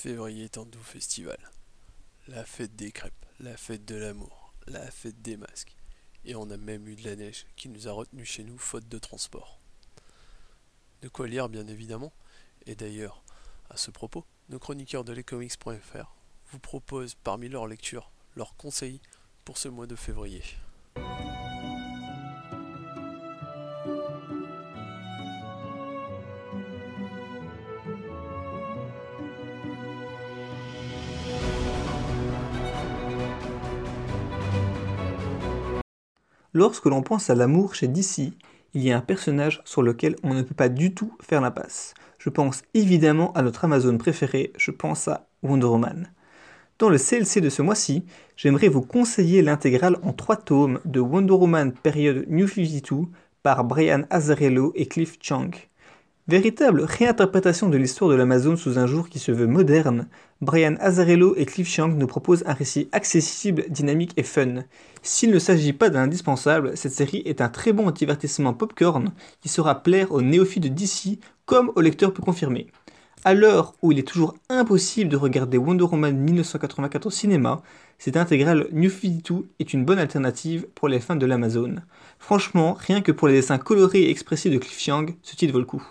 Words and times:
Février 0.00 0.44
est 0.44 0.58
un 0.58 0.64
doux 0.64 0.78
festival. 0.78 1.38
La 2.28 2.44
fête 2.44 2.76
des 2.76 2.92
crêpes, 2.92 3.26
la 3.40 3.56
fête 3.56 3.84
de 3.84 3.96
l'amour, 3.96 4.54
la 4.68 4.88
fête 4.92 5.20
des 5.22 5.36
masques. 5.36 5.76
Et 6.24 6.36
on 6.36 6.50
a 6.50 6.56
même 6.56 6.86
eu 6.86 6.94
de 6.94 7.02
la 7.02 7.16
neige 7.16 7.46
qui 7.56 7.68
nous 7.68 7.88
a 7.88 7.90
retenus 7.90 8.28
chez 8.28 8.44
nous 8.44 8.58
faute 8.58 8.88
de 8.88 8.98
transport. 9.00 9.58
De 11.02 11.08
quoi 11.08 11.26
lire 11.26 11.48
bien 11.48 11.66
évidemment. 11.66 12.12
Et 12.66 12.76
d'ailleurs, 12.76 13.24
à 13.70 13.76
ce 13.76 13.90
propos, 13.90 14.24
nos 14.50 14.60
chroniqueurs 14.60 15.02
de 15.02 15.12
lescomics.fr 15.12 16.14
vous 16.52 16.60
proposent 16.60 17.16
parmi 17.16 17.48
leurs 17.48 17.66
lectures 17.66 18.12
leurs 18.36 18.54
conseils 18.54 19.00
pour 19.44 19.58
ce 19.58 19.66
mois 19.66 19.88
de 19.88 19.96
février. 19.96 20.44
Lorsque 36.58 36.86
l'on 36.86 37.02
pense 37.02 37.30
à 37.30 37.36
l'amour 37.36 37.76
chez 37.76 37.86
DC, 37.86 38.32
il 38.74 38.82
y 38.82 38.90
a 38.90 38.96
un 38.96 39.00
personnage 39.00 39.62
sur 39.64 39.80
lequel 39.80 40.16
on 40.24 40.34
ne 40.34 40.42
peut 40.42 40.56
pas 40.56 40.68
du 40.68 40.92
tout 40.92 41.16
faire 41.22 41.40
l'impasse. 41.40 41.94
Je 42.18 42.30
pense 42.30 42.62
évidemment 42.74 43.32
à 43.34 43.42
notre 43.42 43.66
Amazon 43.66 43.96
préféré, 43.96 44.52
je 44.58 44.72
pense 44.72 45.06
à 45.06 45.28
Wonder 45.44 45.66
Woman. 45.66 46.10
Dans 46.80 46.88
le 46.88 46.98
CLC 46.98 47.40
de 47.40 47.48
ce 47.48 47.62
mois-ci, 47.62 48.06
j'aimerais 48.36 48.66
vous 48.66 48.82
conseiller 48.82 49.40
l'intégrale 49.40 49.98
en 50.02 50.12
trois 50.12 50.34
tomes 50.34 50.80
de 50.84 50.98
Wonder 50.98 51.34
Woman 51.34 51.70
période 51.70 52.24
New 52.26 52.48
52 52.48 53.06
par 53.44 53.62
Brian 53.62 54.02
Azzarello 54.10 54.72
et 54.74 54.86
Cliff 54.86 55.16
Chang. 55.20 55.52
Véritable 56.28 56.82
réinterprétation 56.82 57.70
de 57.70 57.78
l'histoire 57.78 58.10
de 58.10 58.14
l'Amazon 58.14 58.54
sous 58.54 58.78
un 58.78 58.86
jour 58.86 59.08
qui 59.08 59.18
se 59.18 59.32
veut 59.32 59.46
moderne, 59.46 60.08
Brian 60.42 60.74
Azzarello 60.78 61.34
et 61.36 61.46
Cliff 61.46 61.66
Chang 61.66 61.88
nous 61.88 62.06
proposent 62.06 62.44
un 62.44 62.52
récit 62.52 62.90
accessible, 62.92 63.64
dynamique 63.70 64.12
et 64.18 64.22
fun. 64.22 64.56
S'il 65.00 65.30
ne 65.30 65.38
s'agit 65.38 65.72
pas 65.72 65.88
d'un 65.88 66.02
indispensable, 66.02 66.76
cette 66.76 66.92
série 66.92 67.22
est 67.24 67.40
un 67.40 67.48
très 67.48 67.72
bon 67.72 67.90
divertissement 67.90 68.52
popcorn 68.52 69.12
qui 69.40 69.48
saura 69.48 69.82
plaire 69.82 70.12
aux 70.12 70.20
néophytes 70.20 70.64
de 70.64 70.68
DC 70.68 71.18
comme 71.46 71.72
aux 71.76 71.80
lecteurs 71.80 72.12
peu 72.12 72.22
confirmés. 72.22 72.66
À 73.24 73.32
l'heure 73.32 73.72
où 73.80 73.90
il 73.90 73.98
est 73.98 74.06
toujours 74.06 74.34
impossible 74.50 75.08
de 75.10 75.16
regarder 75.16 75.56
Wonder 75.56 75.84
Woman 75.84 76.14
1984 76.14 77.06
au 77.06 77.10
cinéma, 77.10 77.62
cette 77.98 78.18
intégrale 78.18 78.68
New 78.70 78.90
52 78.90 79.48
est 79.60 79.72
une 79.72 79.86
bonne 79.86 79.98
alternative 79.98 80.66
pour 80.74 80.88
les 80.88 81.00
fans 81.00 81.16
de 81.16 81.24
l'Amazon. 81.24 81.76
Franchement, 82.18 82.76
rien 82.78 83.00
que 83.00 83.12
pour 83.12 83.28
les 83.28 83.34
dessins 83.34 83.56
colorés 83.56 84.02
et 84.02 84.10
expressifs 84.10 84.52
de 84.52 84.58
Cliff 84.58 84.78
Chang, 84.78 85.06
ce 85.22 85.34
titre 85.34 85.54
vaut 85.54 85.58
le 85.58 85.64
coup. 85.64 85.82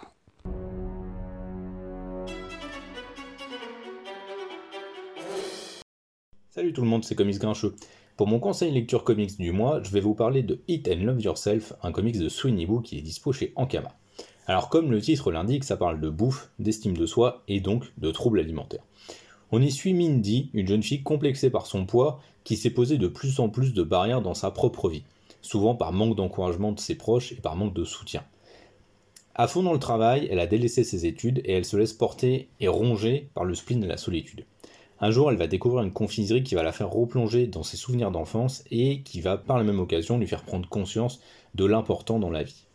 Salut 6.58 6.74
tout 6.74 6.82
le 6.82 6.88
monde, 6.88 7.06
c'est 7.06 7.14
Comics 7.14 7.38
Grincheux. 7.38 7.76
Pour 8.16 8.26
mon 8.26 8.40
conseil 8.40 8.72
lecture 8.72 9.04
comics 9.04 9.38
du 9.38 9.52
mois, 9.52 9.80
je 9.84 9.92
vais 9.92 10.00
vous 10.00 10.16
parler 10.16 10.42
de 10.42 10.60
Eat 10.68 10.90
and 10.92 11.04
Love 11.04 11.22
Yourself, 11.22 11.74
un 11.84 11.92
comics 11.92 12.18
de 12.18 12.30
Sweeney 12.30 12.66
Boo 12.66 12.82
qui 12.82 12.98
est 12.98 13.02
dispo 13.02 13.32
chez 13.32 13.54
Ankama. 13.56 13.96
Alors 14.48 14.70
comme 14.70 14.90
le 14.90 15.00
titre 15.00 15.32
l'indique, 15.32 15.64
ça 15.64 15.78
parle 15.78 16.02
de 16.02 16.10
bouffe, 16.10 16.50
d'estime 16.58 16.98
de 16.98 17.06
soi 17.06 17.44
et 17.48 17.60
donc 17.60 17.84
de 18.00 18.10
troubles 18.10 18.40
alimentaires. 18.40 18.82
On 19.52 19.62
y 19.62 19.70
suit 19.70 19.94
Mindy, 19.94 20.50
une 20.56 20.68
jeune 20.68 20.82
fille 20.82 21.04
complexée 21.04 21.52
par 21.52 21.68
son 21.68 21.86
poids, 21.86 22.22
qui 22.44 22.58
s'est 22.58 22.72
posé 22.72 22.98
de 22.98 23.08
plus 23.08 23.40
en 23.40 23.50
plus 23.50 23.76
de 23.76 23.84
barrières 23.84 24.24
dans 24.24 24.34
sa 24.34 24.50
propre 24.50 24.90
vie, 24.90 25.04
souvent 25.44 25.76
par 25.76 25.94
manque 25.94 26.16
d'encouragement 26.16 26.72
de 26.72 26.80
ses 26.80 26.96
proches 26.96 27.34
et 27.34 27.40
par 27.40 27.56
manque 27.56 27.76
de 27.76 27.84
soutien. 27.84 28.24
À 29.36 29.48
fond 29.48 29.62
dans 29.62 29.74
le 29.74 29.80
travail, 29.80 30.28
elle 30.32 30.40
a 30.40 30.48
délaissé 30.48 30.84
ses 30.84 31.06
études 31.06 31.40
et 31.46 31.52
elle 31.52 31.66
se 31.66 31.78
laisse 31.78 31.94
porter 31.94 32.50
et 32.60 32.68
ronger 32.68 33.30
par 33.36 33.46
le 33.46 33.54
spleen 33.54 33.80
de 33.80 33.86
la 33.86 33.98
solitude. 33.98 34.44
Un 35.00 35.12
jour, 35.12 35.30
elle 35.30 35.38
va 35.38 35.48
découvrir 35.48 35.84
une 35.84 35.94
confiserie 35.94 36.44
qui 36.44 36.56
va 36.56 36.64
la 36.64 36.72
faire 36.72 36.90
replonger 36.90 37.46
dans 37.46 37.62
ses 37.62 37.78
souvenirs 37.78 38.10
d'enfance 38.10 38.64
et 38.72 39.02
qui 39.02 39.22
va 39.22 39.38
par 39.38 39.58
la 39.58 39.64
même 39.64 39.80
occasion 39.80 40.18
lui 40.18 40.26
faire 40.26 40.44
prendre 40.44 40.68
conscience 40.68 41.20
de 41.54 41.66
l'important 41.66 42.18
dans 42.18 42.32
la 42.32 42.44
vie. 42.44 42.66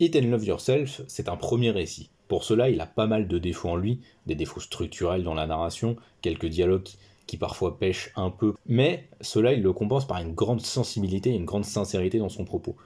Eat 0.00 0.16
and 0.16 0.28
Love 0.28 0.44
Yourself, 0.44 1.00
c'est 1.08 1.28
un 1.28 1.36
premier 1.36 1.70
récit. 1.70 2.10
Pour 2.28 2.44
cela, 2.44 2.68
il 2.68 2.80
a 2.80 2.86
pas 2.86 3.06
mal 3.06 3.26
de 3.26 3.38
défauts 3.38 3.70
en 3.70 3.76
lui, 3.76 4.00
des 4.26 4.34
défauts 4.34 4.60
structurels 4.60 5.24
dans 5.24 5.34
la 5.34 5.46
narration, 5.46 5.96
quelques 6.20 6.46
dialogues 6.46 6.88
qui 7.26 7.36
parfois 7.36 7.78
pêchent 7.78 8.12
un 8.16 8.30
peu, 8.30 8.54
mais 8.66 9.08
cela 9.20 9.52
il 9.52 9.62
le 9.62 9.72
compense 9.72 10.06
par 10.06 10.20
une 10.20 10.34
grande 10.34 10.60
sensibilité 10.60 11.30
et 11.30 11.36
une 11.36 11.44
grande 11.44 11.64
sincérité 11.64 12.18
dans 12.18 12.28
son 12.28 12.44
propos. 12.44 12.76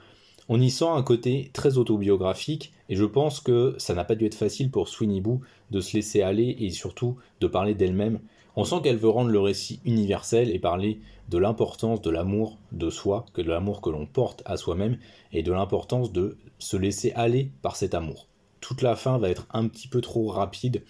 On 0.49 0.61
y 0.61 0.71
sent 0.71 0.87
un 0.87 1.03
côté 1.03 1.51
très 1.55 1.79
autobiographique 1.79 2.73
et 2.91 2.97
je 2.97 3.05
pense 3.05 3.41
que 3.41 3.75
ça 3.79 3.95
n'a 3.95 4.05
pas 4.05 4.15
dû 4.15 4.27
être 4.27 4.35
facile 4.35 4.71
pour 4.71 4.89
Sweeney 4.89 5.23
Boo 5.23 5.41
de 5.71 5.81
se 5.81 5.97
laisser 5.97 6.21
aller 6.21 6.57
et 6.59 6.71
surtout 6.71 7.17
de 7.41 7.47
parler 7.47 7.75
d'elle-même 7.75 8.21
on 8.57 8.65
sent 8.65 8.77
qu'elle 8.83 8.97
veut 8.97 9.09
rendre 9.09 9.31
le 9.31 9.41
récit 9.41 9.81
universel 9.85 10.51
et 10.51 10.59
parler 10.59 11.01
de 11.29 11.39
l'importance 11.39 12.01
de 12.03 12.11
l'amour 12.11 12.59
de 12.73 12.91
soi, 12.91 13.27
que 13.33 13.43
de 13.43 13.49
l'amour 13.49 13.81
que 13.81 13.91
l'on 13.91 14.07
porte 14.07 14.43
à 14.45 14.57
soi-même, 14.57 14.99
et 15.33 15.43
de 15.43 15.53
l'importance 15.53 16.13
de 16.13 16.37
se 16.59 16.77
laisser 16.77 17.13
aller 17.13 17.51
par 17.63 17.77
cet 17.77 17.95
amour. 17.95 18.29
Toute 18.61 18.83
la 18.83 18.97
fin 18.97 19.19
va 19.19 19.31
être 19.31 19.47
un 19.53 19.69
petit 19.69 19.89
peu 19.89 20.01
trop 20.01 20.29
rapide, 20.29 20.85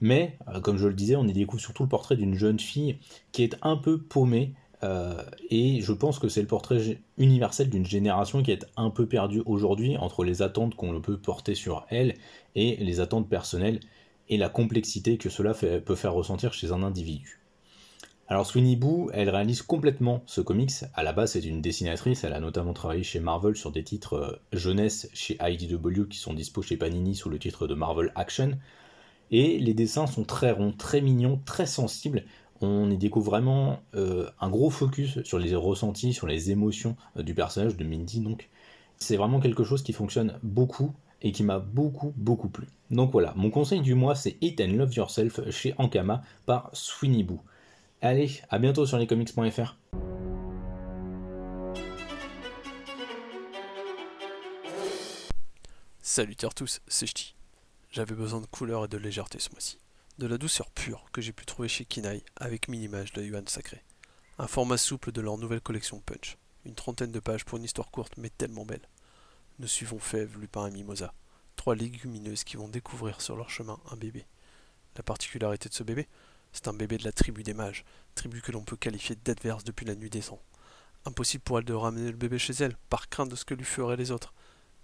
mais 0.00 0.38
euh, 0.48 0.60
comme 0.60 0.78
je 0.78 0.88
le 0.88 0.94
disais, 0.94 1.16
on 1.16 1.26
y 1.26 1.32
découvre 1.32 1.62
surtout 1.62 1.84
le 1.84 1.88
portrait 1.88 2.16
d'une 2.16 2.34
jeune 2.34 2.58
fille 2.58 2.98
qui 3.32 3.42
est 3.42 3.56
un 3.62 3.76
peu 3.76 3.98
paumée, 3.98 4.54
euh, 4.84 5.22
et 5.50 5.80
je 5.80 5.92
pense 5.92 6.18
que 6.18 6.28
c'est 6.28 6.42
le 6.42 6.46
portrait 6.46 6.98
universel 7.16 7.70
d'une 7.70 7.86
génération 7.86 8.42
qui 8.42 8.50
est 8.50 8.66
un 8.76 8.90
peu 8.90 9.06
perdue 9.06 9.42
aujourd'hui 9.46 9.96
entre 9.96 10.22
les 10.22 10.42
attentes 10.42 10.74
qu'on 10.74 11.00
peut 11.00 11.16
porter 11.16 11.54
sur 11.54 11.86
elle 11.88 12.14
et 12.54 12.76
les 12.76 13.00
attentes 13.00 13.28
personnelles 13.28 13.80
et 14.28 14.36
la 14.36 14.48
complexité 14.48 15.18
que 15.18 15.28
cela 15.28 15.54
peut 15.54 15.94
faire 15.94 16.12
ressentir 16.12 16.52
chez 16.52 16.72
un 16.72 16.82
individu. 16.82 17.40
Alors 18.28 18.44
Sweeney 18.44 18.74
Boo, 18.74 19.08
elle 19.12 19.30
réalise 19.30 19.62
complètement 19.62 20.24
ce 20.26 20.40
comics. 20.40 20.72
À 20.94 21.04
la 21.04 21.12
base, 21.12 21.32
c'est 21.32 21.44
une 21.44 21.62
dessinatrice. 21.62 22.24
Elle 22.24 22.32
a 22.32 22.40
notamment 22.40 22.72
travaillé 22.72 23.04
chez 23.04 23.20
Marvel 23.20 23.54
sur 23.54 23.70
des 23.70 23.84
titres 23.84 24.14
euh, 24.14 24.40
jeunesse 24.52 25.08
chez 25.14 25.38
IDW 25.40 26.08
qui 26.10 26.18
sont 26.18 26.34
dispo 26.34 26.60
chez 26.60 26.76
Panini 26.76 27.14
sous 27.14 27.28
le 27.28 27.38
titre 27.38 27.68
de 27.68 27.74
Marvel 27.74 28.10
Action. 28.16 28.58
Et 29.30 29.58
les 29.60 29.74
dessins 29.74 30.08
sont 30.08 30.24
très 30.24 30.50
ronds, 30.50 30.72
très 30.72 31.00
mignons, 31.00 31.40
très 31.44 31.66
sensibles. 31.66 32.24
On 32.60 32.90
y 32.90 32.98
découvre 32.98 33.26
vraiment 33.26 33.80
euh, 33.94 34.28
un 34.40 34.50
gros 34.50 34.70
focus 34.70 35.22
sur 35.22 35.38
les 35.38 35.54
ressentis, 35.54 36.12
sur 36.12 36.26
les 36.26 36.50
émotions 36.50 36.96
euh, 37.16 37.22
du 37.22 37.32
personnage 37.32 37.76
de 37.76 37.84
Mindy. 37.84 38.20
Donc, 38.20 38.48
c'est 38.96 39.16
vraiment 39.16 39.38
quelque 39.38 39.62
chose 39.62 39.84
qui 39.84 39.92
fonctionne 39.92 40.40
beaucoup 40.42 40.92
et 41.22 41.32
qui 41.32 41.42
m'a 41.42 41.58
beaucoup 41.58 42.12
beaucoup 42.16 42.48
plu. 42.48 42.66
Donc 42.90 43.12
voilà, 43.12 43.32
mon 43.36 43.50
conseil 43.50 43.80
du 43.80 43.94
mois 43.94 44.14
c'est 44.14 44.36
Eat 44.40 44.60
and 44.60 44.72
Love 44.76 44.94
Yourself 44.94 45.50
chez 45.50 45.74
Ankama 45.78 46.22
par 46.46 46.70
Sweeney 46.72 47.24
Boo. 47.24 47.40
Allez, 48.02 48.40
à 48.50 48.58
bientôt 48.58 48.86
sur 48.86 48.98
lescomics.fr. 48.98 49.76
Salut 56.02 56.36
à 56.44 56.48
tous, 56.48 56.80
c'est 56.86 57.06
Ch'ti. 57.06 57.34
J'avais 57.90 58.14
besoin 58.14 58.40
de 58.40 58.46
couleur 58.46 58.84
et 58.84 58.88
de 58.88 58.96
légèreté 58.96 59.38
ce 59.38 59.50
mois-ci. 59.50 59.78
De 60.18 60.26
la 60.26 60.38
douceur 60.38 60.70
pure 60.70 61.04
que 61.12 61.20
j'ai 61.20 61.32
pu 61.32 61.44
trouver 61.44 61.68
chez 61.68 61.84
Kinaï 61.84 62.22
avec 62.36 62.68
Minimage 62.68 63.12
de 63.12 63.22
Yuan 63.22 63.46
Sacré. 63.46 63.82
Un 64.38 64.46
format 64.46 64.78
souple 64.78 65.12
de 65.12 65.20
leur 65.20 65.36
nouvelle 65.36 65.60
collection 65.60 66.00
Punch. 66.00 66.38
Une 66.64 66.74
trentaine 66.74 67.12
de 67.12 67.20
pages 67.20 67.44
pour 67.44 67.58
une 67.58 67.64
histoire 67.64 67.90
courte 67.90 68.14
mais 68.16 68.30
tellement 68.30 68.64
belle. 68.64 68.88
Nous 69.58 69.68
suivons 69.68 69.98
Fève, 69.98 70.38
Lupin 70.38 70.66
et 70.66 70.70
Mimosa, 70.70 71.14
trois 71.56 71.74
légumineuses 71.74 72.44
qui 72.44 72.58
vont 72.58 72.68
découvrir 72.68 73.22
sur 73.22 73.36
leur 73.36 73.48
chemin 73.48 73.80
un 73.90 73.96
bébé. 73.96 74.26
La 74.96 75.02
particularité 75.02 75.70
de 75.70 75.74
ce 75.74 75.82
bébé, 75.82 76.08
c'est 76.52 76.68
un 76.68 76.74
bébé 76.74 76.98
de 76.98 77.04
la 77.04 77.12
tribu 77.12 77.42
des 77.42 77.54
mages, 77.54 77.86
tribu 78.14 78.42
que 78.42 78.52
l'on 78.52 78.64
peut 78.64 78.76
qualifier 78.76 79.16
d'adverse 79.16 79.64
depuis 79.64 79.86
la 79.86 79.94
nuit 79.94 80.10
des 80.10 80.28
ans. 80.28 80.42
Impossible 81.06 81.42
pour 81.42 81.58
elle 81.58 81.64
de 81.64 81.72
ramener 81.72 82.10
le 82.10 82.18
bébé 82.18 82.38
chez 82.38 82.52
elle, 82.52 82.76
par 82.90 83.08
crainte 83.08 83.30
de 83.30 83.34
ce 83.36 83.46
que 83.46 83.54
lui 83.54 83.64
feraient 83.64 83.96
les 83.96 84.10
autres, 84.10 84.34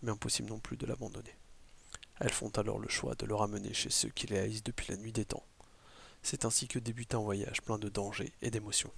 mais 0.01 0.11
impossible 0.11 0.49
non 0.49 0.59
plus 0.59 0.79
de 0.79 0.87
l'abandonner. 0.87 1.37
Elles 2.19 2.33
font 2.33 2.51
alors 2.57 2.79
le 2.79 2.89
choix 2.89 3.15
de 3.15 3.27
le 3.27 3.35
ramener 3.35 3.75
chez 3.75 3.91
ceux 3.91 4.09
qui 4.09 4.27
les 4.27 4.39
haïssent 4.39 4.65
depuis 4.65 4.91
la 4.91 4.97
nuit 4.97 5.13
des 5.13 5.27
temps. 5.27 5.45
C'est 6.23 6.47
ainsi 6.47 6.67
que 6.67 6.79
débute 6.79 7.15
un 7.15 7.21
voyage 7.21 7.61
plein 7.61 7.79
de 7.79 7.91
dangers 7.91 8.33
et 8.41 8.51
d'émotions. 8.51 8.93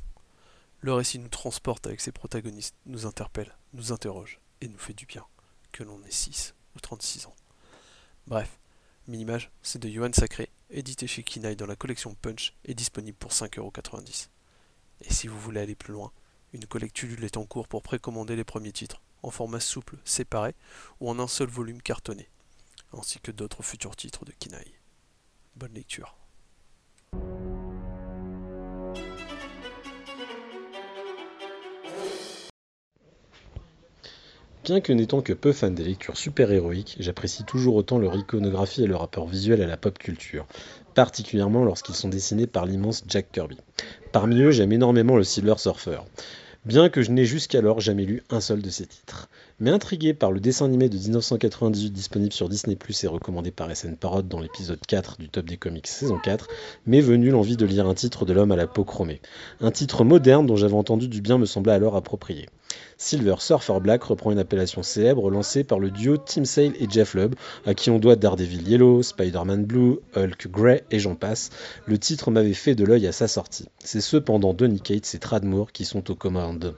Le 0.82 0.92
récit 0.92 1.18
nous 1.18 1.28
transporte 1.28 1.88
avec 1.88 2.00
ses 2.00 2.12
protagonistes, 2.12 2.76
nous 2.86 3.06
interpelle, 3.06 3.56
nous 3.72 3.90
interroge 3.90 4.38
et 4.60 4.68
nous 4.68 4.78
fait 4.78 4.94
du 4.94 5.06
bien 5.06 5.26
que 5.74 5.82
l'on 5.82 6.02
ait 6.04 6.10
6 6.10 6.54
ou 6.76 6.80
36 6.80 7.26
ans. 7.26 7.34
Bref, 8.28 8.60
Minimage, 9.08 9.50
c'est 9.60 9.80
de 9.80 9.88
Johan 9.88 10.12
Sacré, 10.12 10.48
édité 10.70 11.08
chez 11.08 11.24
Kinaï 11.24 11.56
dans 11.56 11.66
la 11.66 11.74
collection 11.74 12.14
Punch 12.14 12.54
et 12.64 12.74
disponible 12.74 13.18
pour 13.18 13.32
5,90€. 13.32 14.28
Et 15.00 15.12
si 15.12 15.26
vous 15.26 15.38
voulez 15.38 15.60
aller 15.60 15.74
plus 15.74 15.92
loin, 15.92 16.12
une 16.52 16.66
collectule 16.66 17.24
est 17.24 17.36
en 17.36 17.44
cours 17.44 17.66
pour 17.66 17.82
précommander 17.82 18.36
les 18.36 18.44
premiers 18.44 18.70
titres, 18.70 19.02
en 19.24 19.30
format 19.30 19.58
souple, 19.58 19.98
séparé 20.04 20.54
ou 21.00 21.10
en 21.10 21.18
un 21.18 21.26
seul 21.26 21.48
volume 21.48 21.82
cartonné, 21.82 22.28
ainsi 22.92 23.18
que 23.18 23.32
d'autres 23.32 23.64
futurs 23.64 23.96
titres 23.96 24.24
de 24.24 24.32
Kinaï. 24.32 24.72
Bonne 25.56 25.74
lecture. 25.74 26.16
Bien 34.64 34.80
que 34.80 34.94
n'étant 34.94 35.20
que 35.20 35.34
peu 35.34 35.52
fan 35.52 35.74
des 35.74 35.84
lectures 35.84 36.16
super-héroïques, 36.16 36.96
j'apprécie 36.98 37.44
toujours 37.44 37.74
autant 37.76 37.98
leur 37.98 38.16
iconographie 38.16 38.82
et 38.82 38.86
leur 38.86 39.00
rapport 39.00 39.28
visuel 39.28 39.60
à 39.60 39.66
la 39.66 39.76
pop 39.76 39.98
culture, 39.98 40.46
particulièrement 40.94 41.64
lorsqu'ils 41.64 41.94
sont 41.94 42.08
dessinés 42.08 42.46
par 42.46 42.64
l'immense 42.64 43.04
Jack 43.06 43.30
Kirby. 43.30 43.58
Parmi 44.10 44.40
eux, 44.40 44.52
j'aime 44.52 44.72
énormément 44.72 45.16
le 45.16 45.24
Silver 45.24 45.58
Surfer 45.58 45.98
bien 46.64 46.88
que 46.88 47.02
je 47.02 47.10
n'ai 47.10 47.24
jusqu'alors 47.24 47.80
jamais 47.80 48.04
lu 48.04 48.22
un 48.30 48.40
seul 48.40 48.62
de 48.62 48.70
ses 48.70 48.86
titres. 48.86 49.28
Mais 49.60 49.70
intrigué 49.70 50.14
par 50.14 50.32
le 50.32 50.40
dessin 50.40 50.64
animé 50.64 50.88
de 50.88 50.96
1998 50.96 51.90
disponible 51.90 52.32
sur 52.32 52.48
Disney 52.48 52.76
et 53.02 53.06
recommandé 53.06 53.50
par 53.50 53.74
SN 53.74 53.96
Parod 53.96 54.26
dans 54.26 54.40
l'épisode 54.40 54.80
4 54.86 55.18
du 55.18 55.28
Top 55.28 55.44
des 55.44 55.56
Comics 55.56 55.86
saison 55.86 56.18
4, 56.18 56.48
m'est 56.86 57.00
venue 57.00 57.30
l'envie 57.30 57.56
de 57.56 57.66
lire 57.66 57.86
un 57.86 57.94
titre 57.94 58.24
de 58.24 58.32
l'homme 58.32 58.52
à 58.52 58.56
la 58.56 58.66
peau 58.66 58.84
chromée. 58.84 59.20
Un 59.60 59.70
titre 59.70 60.04
moderne 60.04 60.46
dont 60.46 60.56
j'avais 60.56 60.74
entendu 60.74 61.08
du 61.08 61.20
bien 61.20 61.38
me 61.38 61.46
semblait 61.46 61.72
alors 61.72 61.96
approprié. 61.96 62.46
Silver 62.96 63.34
Surfer 63.38 63.80
Black 63.80 64.02
reprend 64.04 64.30
une 64.32 64.38
appellation 64.38 64.82
célèbre 64.82 65.30
lancée 65.30 65.64
par 65.64 65.78
le 65.78 65.90
duo 65.90 66.16
Tim 66.16 66.44
Sale 66.44 66.72
et 66.80 66.88
Jeff 66.88 67.14
Lubb, 67.14 67.34
à 67.66 67.74
qui 67.74 67.90
on 67.90 67.98
doit 67.98 68.16
Daredevil 68.16 68.66
Yellow, 68.68 69.02
Spider-Man 69.02 69.64
Blue, 69.64 69.98
Hulk 70.16 70.48
Grey 70.48 70.84
et 70.90 70.98
j'en 70.98 71.14
passe. 71.14 71.50
Le 71.86 71.98
titre 71.98 72.30
m'avait 72.30 72.54
fait 72.54 72.74
de 72.74 72.84
l'œil 72.84 73.06
à 73.06 73.12
sa 73.12 73.28
sortie. 73.28 73.68
C'est 73.78 74.00
cependant 74.00 74.54
Donny 74.54 74.80
Cates 74.80 75.14
et 75.14 75.18
Tradmore 75.18 75.72
qui 75.72 75.84
sont 75.84 76.10
aux 76.10 76.14
commandes. 76.14 76.74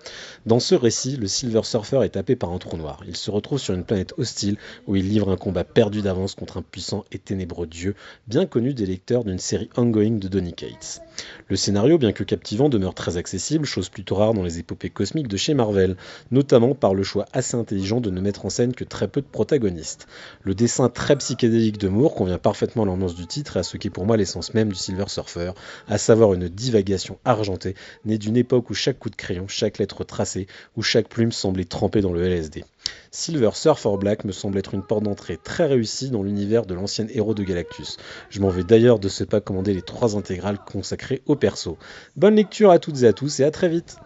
Dans 0.47 0.59
ce 0.59 0.75
récit, 0.75 1.17
le 1.17 1.29
Silver 1.29 1.63
Surfer 1.63 2.01
est 2.03 2.11
tapé 2.11 2.35
par 2.35 2.51
un 2.51 2.59
trou 2.59 2.77
noir. 2.77 3.01
Il 3.07 3.17
se 3.17 3.31
retrouve 3.31 3.59
sur 3.59 3.75
une 3.75 3.85
planète 3.85 4.15
hostile 4.19 4.57
où 4.87 4.97
il 4.97 5.09
livre 5.09 5.31
un 5.31 5.37
combat 5.37 5.65
perdu 5.65 6.03
d'avance 6.03 6.35
contre 6.35 6.57
un 6.57 6.63
puissant 6.63 7.05
et 7.13 7.19
ténébreux 7.19 7.67
dieu, 7.67 7.95
bien 8.27 8.47
connu 8.47 8.75
des 8.75 8.87
lecteurs 8.87 9.23
d'une 9.23 9.39
série 9.39 9.71
ongoing 9.77 10.19
de 10.19 10.29
Donny 10.29 10.55
Cates. 10.55 11.03
Le 11.49 11.57
scénario, 11.57 11.99
bien 11.99 12.13
que 12.13 12.25
captivant, 12.25 12.69
demeure 12.69 12.95
très 12.95 13.17
accessible, 13.17 13.65
chose 13.65 13.89
plutôt 13.89 14.17
rare 14.17 14.35
dans 14.35 14.43
les 14.43 14.59
épopées 14.59 14.91
cosmiques 14.91 15.29
de 15.29 15.37
chez 15.37 15.55
Marvel 15.55 15.86
notamment 16.31 16.75
par 16.75 16.95
le 16.95 17.05
choix 17.05 17.27
assez 17.33 17.57
intelligent 17.57 18.01
de 18.01 18.11
ne 18.11 18.21
mettre 18.21 18.47
en 18.47 18.51
scène 18.51 18.75
que 18.75 18.85
très 18.85 19.07
peu 19.07 19.21
de 19.21 19.27
protagonistes. 19.27 20.09
Le 20.43 20.55
dessin 20.55 20.89
très 20.89 21.15
psychédélique 21.17 21.79
de 21.79 21.89
Moore 21.89 22.15
convient 22.15 22.39
parfaitement 22.39 22.83
à 22.83 22.87
l'ambiance 22.87 23.15
du 23.15 23.27
titre 23.27 23.57
et 23.57 23.61
à 23.61 23.63
ce 23.63 23.77
qui 23.77 23.87
est 23.89 23.91
pour 23.91 24.07
moi 24.07 24.17
l'essence 24.17 24.55
même 24.55 24.71
du 24.71 24.75
Silver 24.75 25.09
Surfer, 25.09 25.53
à 25.87 25.99
savoir 25.99 26.35
une 26.35 26.49
divagation 26.49 27.19
argentée 27.25 27.75
née 28.05 28.19
d'une 28.19 28.37
époque 28.37 28.71
où 28.71 28.75
chaque 28.75 28.99
coup 28.99 29.11
de 29.11 29.17
crayon, 29.17 29.47
chaque 29.49 29.79
lettre 29.79 30.03
tracée, 30.05 30.47
où 30.77 30.83
chaque 30.83 31.09
plume 31.09 31.33
semblait 31.33 31.65
trempée 31.65 32.01
dans 32.01 32.13
le 32.13 32.25
LSD. 32.25 32.65
Silver 33.11 33.51
Surfer 33.55 33.97
Black 33.99 34.25
me 34.25 34.33
semble 34.33 34.59
être 34.59 34.75
une 34.75 34.83
porte 34.83 35.03
d'entrée 35.03 35.39
très 35.43 35.67
réussie 35.67 36.11
dans 36.11 36.23
l'univers 36.23 36.67
de 36.67 36.75
l'ancien 36.75 37.07
héros 37.09 37.35
de 37.35 37.43
Galactus. 37.43 37.97
Je 38.31 38.41
m'en 38.41 38.51
vais 38.51 38.65
d'ailleurs 38.65 38.99
de 38.99 39.09
ce 39.09 39.25
pas 39.25 39.41
commander 39.41 39.75
les 39.75 39.83
trois 39.83 40.17
intégrales 40.17 40.59
consacrées 40.59 41.23
au 41.27 41.35
perso. 41.35 41.79
Bonne 42.17 42.37
lecture 42.37 42.71
à 42.71 42.79
toutes 42.79 43.03
et 43.03 43.07
à 43.07 43.13
tous 43.13 43.41
et 43.41 43.45
à 43.45 43.51
très 43.51 43.69
vite 43.69 43.97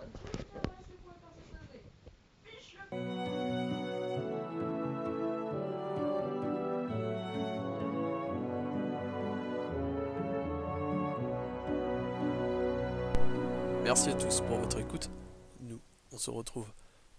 Merci 13.91 14.11
à 14.11 14.15
tous 14.15 14.41
pour 14.43 14.57
votre 14.59 14.79
écoute. 14.79 15.11
Nous, 15.59 15.81
on 16.13 16.17
se 16.17 16.31
retrouve 16.31 16.73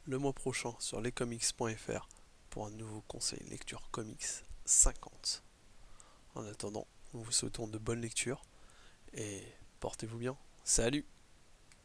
le 0.06 0.18
mois 0.18 0.32
prochain 0.32 0.74
sur 0.80 1.02
lescomics.fr 1.02 2.08
pour 2.50 2.66
un 2.66 2.72
nouveau 2.72 3.02
conseil 3.10 3.44
lecture 3.50 3.90
comics 3.92 4.24
50. 4.64 5.44
En 6.36 6.46
attendant, 6.46 6.88
nous 7.14 7.24
vous 7.24 7.32
souhaitons 7.34 7.68
de 7.68 7.78
bonnes 7.78 8.00
lectures 8.00 8.42
et 9.14 9.44
portez-vous 9.82 10.18
bien. 10.18 10.38
Salut 10.64 11.06